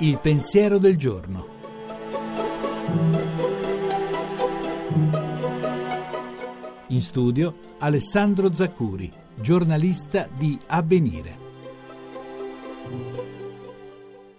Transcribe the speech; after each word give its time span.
Il 0.00 0.18
pensiero 0.20 0.78
del 0.78 0.96
giorno. 0.96 1.46
In 6.88 7.00
studio 7.00 7.76
Alessandro 7.78 8.52
Zaccuri, 8.52 9.12
giornalista 9.34 10.28
di 10.36 10.58
Avvenire. 10.66 11.38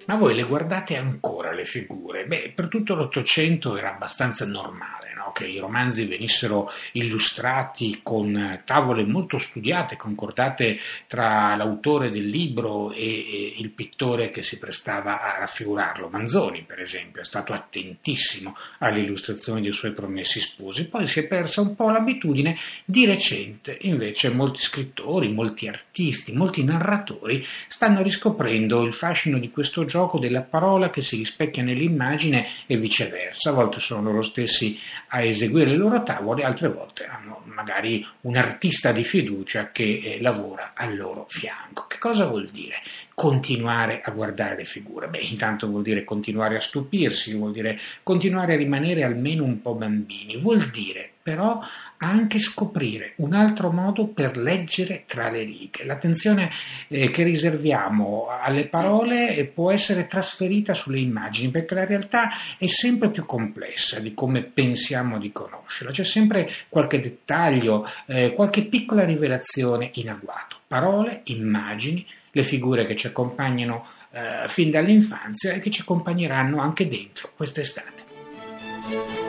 Ma 0.06 0.16
voi 0.18 0.36
le 0.36 0.44
guardate 0.44 0.98
ancora 0.98 1.52
le 1.52 1.66
figure? 1.66 2.26
Beh, 2.26 2.54
per 2.56 2.68
tutto 2.68 2.96
l'Ottocento 2.96 3.76
era 3.76 3.94
abbastanza 3.94 4.46
normale 4.46 5.09
che 5.34 5.46
i 5.46 5.60
romanzi 5.60 6.06
venissero 6.06 6.72
illustrati 6.94 8.00
con 8.04 8.62
tavole 8.66 9.04
molto 9.04 9.38
studiate, 9.38 9.98
concordate 9.98 10.80
tra 11.08 11.56
l'autore 11.56 12.12
del 12.12 12.28
libro 12.28 12.92
e, 12.92 13.56
il 13.58 13.70
pittore 13.72 14.32
che 14.32 14.44
si 14.44 14.58
prestava 14.58 15.22
a 15.22 15.40
raffigurarlo. 15.40 16.10
Manzoni, 16.10 16.64
per 16.64 16.80
esempio, 16.80 17.22
è 17.22 17.26
stato 17.26 17.54
attentissimo 17.54 18.56
alle 18.80 19.00
illustrazioni 19.00 19.62
dei 19.62 19.74
suoi 19.74 19.94
promessi 19.94 20.40
sposi, 20.40 20.88
poi 20.88 21.08
si 21.08 21.20
è 21.20 21.28
persa 21.28 21.62
un 21.62 21.76
po' 21.76 21.90
l'abitudine. 21.90 22.58
Di 22.86 23.06
recente, 23.06 23.78
invece, 23.82 24.30
molti 24.30 24.62
scrittori, 24.62 25.32
molti 25.32 25.68
artisti, 25.68 26.34
molti 26.34 26.64
narratori 26.64 27.46
stanno 27.68 28.02
riscoprendo 28.02 28.84
il 28.84 28.94
fascino 28.94 29.38
di 29.38 29.52
questo 29.52 29.86
gioco 29.86 30.20
della 30.20 30.42
parola 30.42 30.90
che 30.90 31.02
si 31.02 31.18
rispecchia 31.18 31.64
nell'immagine 31.64 32.48
e 32.66 32.78
viceversa. 32.78 33.50
A 33.50 33.54
volte 33.54 33.80
sono 33.80 34.02
loro 34.02 34.22
stessi 34.22 34.80
a 35.10 35.22
eseguire 35.24 35.72
le 35.72 35.78
loro 35.78 36.04
tavole, 36.04 36.44
altre 36.44 36.70
volte 36.70 37.06
hanno 37.06 37.42
magari 37.46 38.06
un 38.22 38.36
artista 38.36 38.92
di 38.92 39.04
fiducia 39.04 39.72
che 39.72 40.02
eh, 40.04 40.22
lavora 40.22 40.72
al 40.74 40.96
loro 40.96 41.26
fianco. 41.30 41.86
Che 41.88 41.98
cosa 41.98 42.26
vuol 42.26 42.48
dire 42.50 42.76
continuare 43.14 44.02
a 44.02 44.12
guardare 44.12 44.56
le 44.56 44.66
figure? 44.66 45.08
Beh, 45.08 45.20
intanto 45.20 45.68
vuol 45.68 45.84
dire 45.84 46.04
continuare 46.04 46.58
a 46.58 46.62
stupirsi, 46.62 47.36
vuol 47.36 47.52
dire 47.52 47.80
continuare 48.04 48.54
a 48.54 48.58
rimanere 48.58 49.04
almeno 49.04 49.44
un 49.44 49.62
po' 49.62 49.76
bambini, 49.76 50.38
vuol 50.38 50.70
dire 50.70 51.12
però 51.30 51.62
anche 51.98 52.40
scoprire 52.40 53.14
un 53.18 53.34
altro 53.34 53.70
modo 53.70 54.08
per 54.08 54.36
leggere 54.36 55.04
tra 55.06 55.30
le 55.30 55.44
righe. 55.44 55.86
L'attenzione 55.86 56.50
eh, 56.88 57.12
che 57.12 57.22
riserviamo 57.22 58.30
alle 58.42 58.66
parole 58.66 59.36
eh, 59.36 59.46
può 59.46 59.70
essere 59.70 60.08
trasferita 60.08 60.74
sulle 60.74 60.98
immagini 60.98 61.52
perché 61.52 61.76
la 61.76 61.86
realtà 61.86 62.30
è 62.58 62.66
sempre 62.66 63.12
più 63.12 63.28
complessa 63.28 64.00
di 64.00 64.16
come 64.16 64.42
pensiamo 64.42 65.20
di 65.20 65.32
conoscerla. 65.32 65.92
C'è 65.92 66.04
sempre 66.04 66.50
qualche 66.68 67.00
dettaglio, 67.00 67.88
eh, 68.08 68.34
qualche 68.34 68.66
piccola 68.66 69.06
rivelazione 69.06 69.92
in 69.96 70.10
agguato. 70.10 70.58
Parole, 70.66 71.22
immagini, 71.26 72.04
le 72.32 72.44
figure 72.44 72.88
che 72.88 72.96
ci 72.96 73.06
accompagnano 73.06 73.86
eh, 74.14 74.48
fin 74.48 74.72
dall'infanzia 74.72 75.54
e 75.54 75.60
che 75.60 75.70
ci 75.70 75.82
accompagneranno 75.82 76.60
anche 76.60 76.88
dentro 76.88 77.30
quest'estate. 77.36 79.29